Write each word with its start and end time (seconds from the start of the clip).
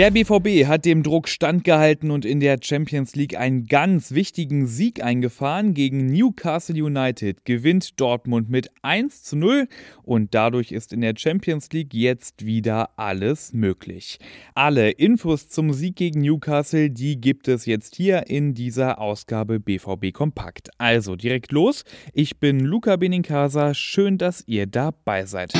Der 0.00 0.10
BVB 0.10 0.66
hat 0.66 0.86
dem 0.86 1.02
Druck 1.02 1.28
standgehalten 1.28 2.10
und 2.10 2.24
in 2.24 2.40
der 2.40 2.56
Champions 2.62 3.16
League 3.16 3.36
einen 3.36 3.66
ganz 3.66 4.12
wichtigen 4.12 4.66
Sieg 4.66 5.04
eingefahren. 5.04 5.74
Gegen 5.74 6.06
Newcastle 6.06 6.82
United 6.82 7.44
gewinnt 7.44 8.00
Dortmund 8.00 8.48
mit 8.48 8.70
1 8.80 9.24
zu 9.24 9.36
0 9.36 9.68
und 10.02 10.34
dadurch 10.34 10.72
ist 10.72 10.94
in 10.94 11.02
der 11.02 11.12
Champions 11.18 11.68
League 11.72 11.92
jetzt 11.92 12.46
wieder 12.46 12.98
alles 12.98 13.52
möglich. 13.52 14.18
Alle 14.54 14.90
Infos 14.90 15.50
zum 15.50 15.74
Sieg 15.74 15.96
gegen 15.96 16.22
Newcastle, 16.22 16.88
die 16.88 17.20
gibt 17.20 17.46
es 17.46 17.66
jetzt 17.66 17.94
hier 17.94 18.26
in 18.28 18.54
dieser 18.54 19.02
Ausgabe 19.02 19.60
BVB 19.60 20.14
Kompakt. 20.14 20.70
Also 20.78 21.14
direkt 21.14 21.52
los. 21.52 21.84
Ich 22.14 22.38
bin 22.38 22.60
Luca 22.60 22.96
Benincasa. 22.96 23.74
Schön, 23.74 24.16
dass 24.16 24.44
ihr 24.46 24.66
dabei 24.66 25.26
seid. 25.26 25.52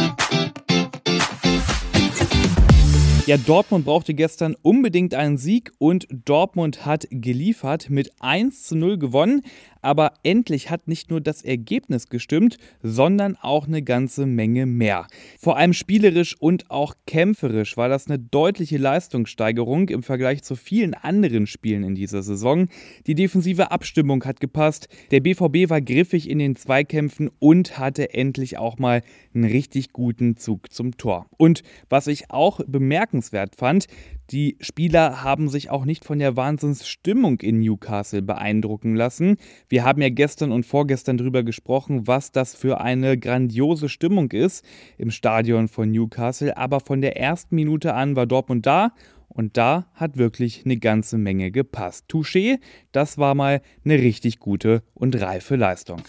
Ja, 3.27 3.37
Dortmund 3.37 3.85
brauchte 3.85 4.15
gestern 4.15 4.57
unbedingt 4.63 5.15
einen 5.15 5.37
Sieg 5.37 5.73
und 5.79 6.09
Dortmund 6.25 6.87
hat 6.87 7.07
geliefert 7.11 7.91
mit 7.91 8.11
1 8.19 8.65
zu 8.65 8.77
0 8.77 8.99
gewonnen. 8.99 9.43
Aber 9.83 10.13
endlich 10.23 10.71
hat 10.71 10.89
nicht 10.89 11.11
nur 11.11 11.21
das 11.21 11.43
Ergebnis 11.43 12.09
gestimmt, 12.09 12.57
sondern 12.83 13.37
auch 13.37 13.67
eine 13.67 13.83
ganze 13.83 14.27
Menge 14.27 14.67
mehr. 14.67 15.07
Vor 15.39 15.57
allem 15.57 15.73
spielerisch 15.73 16.37
und 16.39 16.71
auch 16.71 16.95
kämpferisch 17.07 17.77
war 17.77 17.89
das 17.89 18.07
eine 18.07 18.19
deutliche 18.19 18.79
Leistungssteigerung 18.79 19.89
im 19.89 20.03
Vergleich 20.03 20.43
zu 20.43 20.57
vielen 20.57 20.95
anderen 20.95 21.47
Spielen 21.47 21.85
in 21.85 21.95
dieser 21.95 22.23
Saison. 22.23 22.69
Die 23.07 23.15
defensive 23.15 23.71
Abstimmung 23.71 24.25
hat 24.25 24.41
gepasst, 24.41 24.89
der 25.11 25.21
BVB 25.21 25.71
war 25.71 25.81
griffig 25.81 26.29
in 26.29 26.39
den 26.39 26.57
Zweikämpfen 26.57 27.31
und 27.39 27.79
hatte 27.79 28.13
endlich 28.15 28.59
auch 28.59 28.79
mal 28.79 29.03
einen 29.35 29.45
richtig 29.45 29.93
guten 29.93 30.37
Zug 30.37 30.73
zum 30.73 30.97
Tor. 30.97 31.27
Und 31.37 31.63
was 31.89 32.07
ich 32.07 32.31
auch 32.31 32.61
bemerkenswert 32.67 33.57
fand, 33.57 33.87
die 34.31 34.57
Spieler 34.61 35.25
haben 35.25 35.49
sich 35.49 35.71
auch 35.71 35.85
nicht 35.85 36.05
von 36.05 36.19
der 36.21 36.37
Wahnsinnsstimmung 36.37 37.41
in 37.41 37.61
Newcastle 37.61 38.23
beeindrucken 38.23 38.95
lassen. 38.95 39.37
Wir 39.69 39.85
haben 39.85 40.01
ja 40.03 40.09
gestern 40.09 40.53
und 40.53 40.65
vorgestern 40.65 41.17
darüber 41.17 41.43
gesprochen, 41.43 42.07
was 42.07 42.31
das 42.31 42.55
für 42.55 42.81
eine 42.81 43.19
grandiose 43.19 43.89
Stimmung 43.89 44.31
ist 44.31 44.65
im 44.99 45.11
Stadion 45.11 45.67
von 45.67 45.91
Newcastle. 45.91 46.57
Aber 46.57 46.81
von 46.81 47.01
der 47.01 47.17
ersten 47.17 47.57
Minute 47.57 47.95
an 47.95 48.15
war 48.15 48.27
Dortmund 48.27 48.67
da 48.67 48.93
und 49.29 49.57
da 49.57 49.87
hat 49.95 50.17
wirklich 50.17 50.65
eine 50.65 50.77
ganze 50.77 51.19
Menge 51.19 51.51
gepasst. 51.51 52.07
Touché, 52.09 52.59
das 52.93 53.19
war 53.19 53.35
mal 53.35 53.63
eine 53.85 53.95
richtig 53.99 54.39
gute 54.39 54.83
und 54.95 55.21
reife 55.21 55.57
Leistung. 55.57 56.03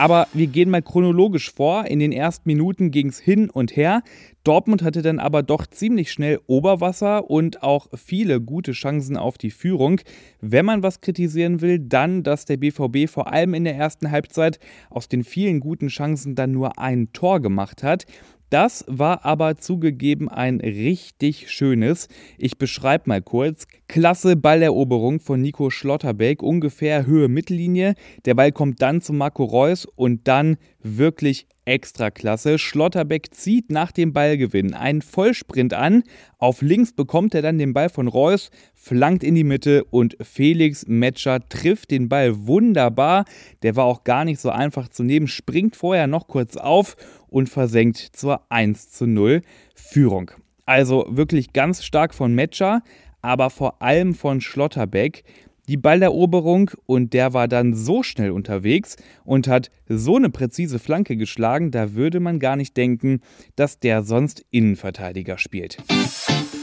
Aber 0.00 0.28
wir 0.32 0.46
gehen 0.46 0.70
mal 0.70 0.80
chronologisch 0.80 1.52
vor. 1.52 1.84
In 1.84 1.98
den 1.98 2.10
ersten 2.10 2.48
Minuten 2.48 2.90
ging 2.90 3.08
es 3.08 3.20
hin 3.20 3.50
und 3.50 3.76
her. 3.76 4.02
Dortmund 4.42 4.82
hatte 4.82 5.02
dann 5.02 5.18
aber 5.18 5.42
doch 5.42 5.66
ziemlich 5.66 6.10
schnell 6.10 6.40
Oberwasser 6.46 7.28
und 7.28 7.62
auch 7.62 7.88
viele 7.94 8.40
gute 8.40 8.72
Chancen 8.72 9.18
auf 9.18 9.36
die 9.36 9.50
Führung. 9.50 10.00
Wenn 10.40 10.64
man 10.64 10.82
was 10.82 11.02
kritisieren 11.02 11.60
will, 11.60 11.78
dann, 11.78 12.22
dass 12.22 12.46
der 12.46 12.56
BVB 12.56 13.08
vor 13.08 13.30
allem 13.32 13.52
in 13.52 13.64
der 13.64 13.76
ersten 13.76 14.10
Halbzeit 14.10 14.58
aus 14.88 15.08
den 15.08 15.24
vielen 15.24 15.60
guten 15.60 15.88
Chancen 15.88 16.34
dann 16.34 16.52
nur 16.52 16.78
ein 16.78 17.12
Tor 17.12 17.40
gemacht 17.40 17.82
hat. 17.82 18.06
Das 18.50 18.84
war 18.88 19.24
aber 19.24 19.58
zugegeben 19.58 20.28
ein 20.28 20.60
richtig 20.60 21.52
schönes. 21.52 22.08
Ich 22.36 22.58
beschreibe 22.58 23.04
mal 23.06 23.22
kurz. 23.22 23.68
Klasse 23.86 24.34
Balleroberung 24.34 25.20
von 25.20 25.40
Nico 25.40 25.70
Schlotterbeck, 25.70 26.42
ungefähr 26.42 27.06
Höhe 27.06 27.28
Mittellinie. 27.28 27.94
Der 28.24 28.34
Ball 28.34 28.50
kommt 28.50 28.82
dann 28.82 29.00
zu 29.02 29.12
Marco 29.12 29.44
Reus 29.44 29.84
und 29.84 30.26
dann 30.26 30.56
wirklich 30.82 31.46
Extraklasse. 31.64 32.58
Schlotterbeck 32.58 33.32
zieht 33.32 33.70
nach 33.70 33.92
dem 33.92 34.12
Ballgewinn 34.12 34.74
einen 34.74 35.02
Vollsprint 35.02 35.72
an. 35.74 36.02
Auf 36.38 36.62
links 36.62 36.92
bekommt 36.92 37.34
er 37.34 37.42
dann 37.42 37.58
den 37.58 37.72
Ball 37.72 37.88
von 37.88 38.08
Reus, 38.08 38.50
flankt 38.74 39.22
in 39.22 39.34
die 39.34 39.44
Mitte 39.44 39.84
und 39.84 40.16
Felix 40.20 40.86
Metscher 40.88 41.48
trifft 41.48 41.90
den 41.90 42.08
Ball 42.08 42.46
wunderbar. 42.46 43.24
Der 43.62 43.76
war 43.76 43.84
auch 43.84 44.04
gar 44.04 44.24
nicht 44.24 44.40
so 44.40 44.50
einfach 44.50 44.88
zu 44.88 45.04
nehmen, 45.04 45.28
springt 45.28 45.76
vorher 45.76 46.06
noch 46.06 46.26
kurz 46.26 46.56
auf 46.56 46.96
und 47.28 47.48
versenkt 47.48 47.98
zur 47.98 48.40
1 48.50 48.90
zu 48.90 49.06
0 49.06 49.42
Führung. 49.74 50.32
Also 50.66 51.06
wirklich 51.08 51.52
ganz 51.52 51.84
stark 51.84 52.14
von 52.14 52.34
Metscher, 52.34 52.82
aber 53.22 53.50
vor 53.50 53.82
allem 53.82 54.14
von 54.14 54.40
Schlotterbeck 54.40 55.24
die 55.70 55.76
Balleroberung 55.76 56.72
und 56.86 57.12
der 57.12 57.32
war 57.32 57.46
dann 57.46 57.74
so 57.74 58.02
schnell 58.02 58.32
unterwegs 58.32 58.96
und 59.24 59.46
hat 59.46 59.70
so 59.86 60.16
eine 60.16 60.28
präzise 60.28 60.80
Flanke 60.80 61.16
geschlagen, 61.16 61.70
da 61.70 61.94
würde 61.94 62.18
man 62.18 62.40
gar 62.40 62.56
nicht 62.56 62.76
denken, 62.76 63.20
dass 63.54 63.78
der 63.78 64.02
sonst 64.02 64.44
Innenverteidiger 64.50 65.38
spielt. 65.38 65.78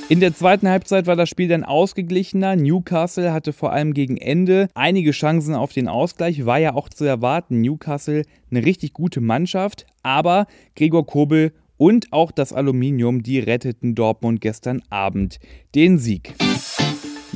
In 0.09 0.19
der 0.19 0.35
zweiten 0.35 0.67
Halbzeit 0.67 1.07
war 1.07 1.15
das 1.15 1.29
Spiel 1.29 1.47
dann 1.47 1.63
ausgeglichener. 1.63 2.57
Newcastle 2.57 3.31
hatte 3.31 3.53
vor 3.53 3.71
allem 3.71 3.93
gegen 3.93 4.17
Ende 4.17 4.67
einige 4.73 5.11
Chancen 5.11 5.55
auf 5.55 5.71
den 5.71 5.87
Ausgleich, 5.87 6.45
war 6.45 6.57
ja 6.59 6.73
auch 6.73 6.89
zu 6.89 7.05
erwarten. 7.05 7.61
Newcastle 7.61 8.23
eine 8.51 8.65
richtig 8.65 8.91
gute 8.91 9.21
Mannschaft, 9.21 9.85
aber 10.03 10.47
Gregor 10.75 11.05
Kobel 11.05 11.53
und 11.77 12.11
auch 12.11 12.31
das 12.31 12.51
Aluminium, 12.51 13.23
die 13.23 13.39
retteten 13.39 13.95
Dortmund 13.95 14.41
gestern 14.41 14.81
Abend 14.89 15.39
den 15.75 15.97
Sieg. 15.97 16.33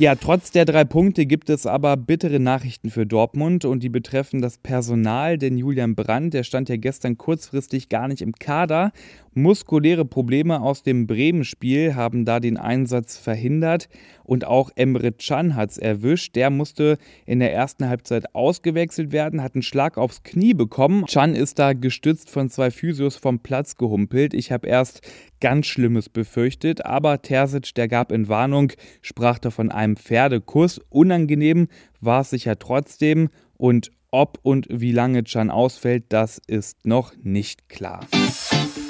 Ja, 0.02 0.16
trotz 0.16 0.50
der 0.50 0.64
drei 0.64 0.82
Punkte 0.82 1.26
gibt 1.26 1.48
es 1.48 1.64
aber 1.64 1.96
bittere 1.96 2.40
Nachrichten 2.40 2.90
für 2.90 3.06
Dortmund 3.06 3.64
und 3.64 3.84
die 3.84 3.88
betreffen 3.88 4.42
das 4.42 4.58
Personal, 4.58 5.38
denn 5.38 5.56
Julian 5.56 5.94
Brandt, 5.94 6.34
der 6.34 6.42
stand 6.42 6.68
ja 6.68 6.76
gestern 6.76 7.18
kurzfristig 7.18 7.88
gar 7.88 8.08
nicht 8.08 8.20
im 8.20 8.32
Kader. 8.32 8.90
Muskuläre 9.34 10.04
Probleme 10.04 10.60
aus 10.60 10.82
dem 10.82 11.06
Bremen-Spiel 11.06 11.94
haben 11.94 12.26
da 12.26 12.38
den 12.38 12.58
Einsatz 12.58 13.16
verhindert 13.16 13.88
und 14.24 14.44
auch 14.44 14.70
Emre 14.76 15.12
Can 15.12 15.54
hat 15.56 15.70
es 15.70 15.78
erwischt. 15.78 16.36
Der 16.36 16.50
musste 16.50 16.98
in 17.24 17.40
der 17.40 17.52
ersten 17.54 17.88
Halbzeit 17.88 18.34
ausgewechselt 18.34 19.10
werden, 19.10 19.42
hat 19.42 19.54
einen 19.54 19.62
Schlag 19.62 19.96
aufs 19.96 20.22
Knie 20.22 20.52
bekommen. 20.52 21.06
Can 21.06 21.34
ist 21.34 21.58
da 21.58 21.72
gestützt 21.72 22.28
von 22.28 22.50
zwei 22.50 22.70
Physios 22.70 23.16
vom 23.16 23.38
Platz 23.38 23.76
gehumpelt. 23.76 24.34
Ich 24.34 24.52
habe 24.52 24.68
erst 24.68 25.00
ganz 25.40 25.66
Schlimmes 25.66 26.10
befürchtet, 26.10 26.84
aber 26.84 27.22
Terzic, 27.22 27.74
der 27.74 27.88
gab 27.88 28.12
in 28.12 28.28
Warnung, 28.28 28.72
sprach 29.00 29.38
da 29.38 29.50
von 29.50 29.70
einem 29.70 29.96
Pferdekuss. 29.96 30.78
Unangenehm 30.90 31.68
war 32.00 32.20
es 32.20 32.30
sicher 32.30 32.58
trotzdem 32.58 33.30
und 33.56 33.90
ob 34.10 34.38
und 34.42 34.66
wie 34.70 34.92
lange 34.92 35.22
Can 35.22 35.50
ausfällt, 35.50 36.04
das 36.10 36.38
ist 36.46 36.84
noch 36.84 37.14
nicht 37.22 37.70
klar. 37.70 38.06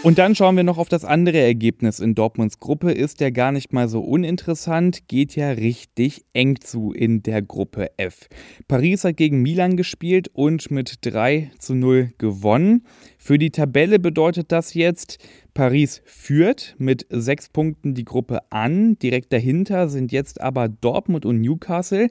Und 0.03 0.19
dann 0.19 0.35
schauen 0.35 0.57
wir 0.57 0.65
noch 0.65 0.79
auf 0.79 0.89
das 0.89 1.05
andere 1.05 1.39
Ergebnis 1.39 2.01
in 2.01 2.17
Dortmunds 2.17 2.59
Gruppe. 2.59 2.91
Ist 2.91 3.21
ja 3.21 3.31
gar 3.31 3.53
nicht 3.53 3.73
mal 3.73 3.89
so 3.89 4.01
uninteressant, 4.01 5.07
geht 5.07 5.37
ja 5.37 5.51
richtig 5.51 6.25
eng 6.33 6.61
zu 6.61 6.93
in 6.93 7.23
der 7.23 7.41
Gruppe 7.41 7.89
F. 7.99 8.29
Paris 8.67 9.05
hat 9.05 9.17
gegen 9.17 9.43
Milan 9.43 9.77
gespielt 9.77 10.29
und 10.33 10.73
mit 10.73 10.99
3 11.03 11.53
zu 11.57 11.77
0 11.77 12.15
gewonnen. 12.19 12.83
Für 13.17 13.39
die 13.39 13.51
Tabelle 13.51 14.01
bedeutet 14.01 14.51
das 14.51 14.75
jetzt, 14.75 15.19
Paris 15.55 16.03
führt 16.05 16.75
mit 16.79 17.07
sechs 17.09 17.49
Punkten 17.49 17.95
die 17.95 18.05
Gruppe 18.05 18.41
an. 18.51 18.99
Direkt 18.99 19.33
dahinter 19.33 19.89
sind 19.89 20.11
jetzt 20.11 20.41
aber 20.41 20.69
Dortmund 20.69 21.25
und 21.25 21.41
Newcastle. 21.41 22.09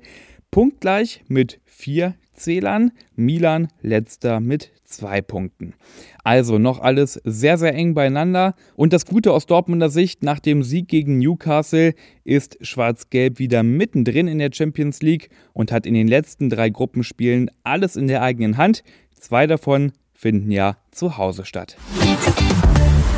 Punktgleich 0.51 1.23
mit 1.29 1.61
vier 1.63 2.15
Zählern. 2.33 2.91
Milan 3.15 3.69
letzter 3.81 4.41
mit 4.41 4.71
zwei 4.83 5.21
Punkten. 5.21 5.73
Also 6.25 6.59
noch 6.59 6.79
alles 6.79 7.21
sehr, 7.23 7.57
sehr 7.57 7.73
eng 7.73 7.93
beieinander. 7.93 8.55
Und 8.75 8.91
das 8.91 9.05
Gute 9.05 9.31
aus 9.31 9.45
Dortmunder 9.45 9.89
Sicht, 9.89 10.23
nach 10.23 10.39
dem 10.39 10.63
Sieg 10.63 10.89
gegen 10.89 11.19
Newcastle 11.19 11.93
ist 12.25 12.57
Schwarz-Gelb 12.59 13.39
wieder 13.39 13.63
mittendrin 13.63 14.27
in 14.27 14.39
der 14.39 14.51
Champions 14.53 15.01
League 15.01 15.29
und 15.53 15.71
hat 15.71 15.85
in 15.85 15.93
den 15.93 16.09
letzten 16.09 16.49
drei 16.49 16.69
Gruppenspielen 16.69 17.49
alles 17.63 17.95
in 17.95 18.07
der 18.07 18.21
eigenen 18.21 18.57
Hand. 18.57 18.83
Zwei 19.17 19.47
davon 19.47 19.93
finden 20.13 20.51
ja 20.51 20.75
zu 20.91 21.17
Hause 21.17 21.45
statt. 21.45 21.77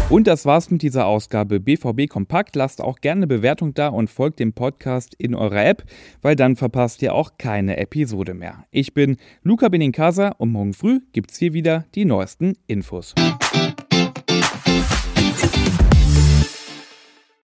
Und 0.09 0.27
das 0.27 0.45
war's 0.45 0.69
mit 0.69 0.81
dieser 0.81 1.07
Ausgabe 1.07 1.59
BVB 1.59 2.07
Kompakt. 2.07 2.55
Lasst 2.55 2.81
auch 2.81 3.00
gerne 3.00 3.19
eine 3.19 3.27
Bewertung 3.27 3.73
da 3.73 3.88
und 3.88 4.09
folgt 4.09 4.39
dem 4.39 4.53
Podcast 4.53 5.15
in 5.17 5.33
eurer 5.33 5.65
App, 5.65 5.83
weil 6.21 6.35
dann 6.35 6.55
verpasst 6.55 7.01
ihr 7.01 7.15
auch 7.15 7.31
keine 7.38 7.77
Episode 7.77 8.33
mehr. 8.33 8.65
Ich 8.69 8.94
bin 8.94 9.17
Luca 9.41 9.69
Benincasa 9.69 10.29
und 10.38 10.51
morgen 10.51 10.73
früh 10.73 11.00
gibt's 11.13 11.38
hier 11.38 11.53
wieder 11.53 11.85
die 11.95 12.05
neuesten 12.05 12.53
Infos. 12.67 13.15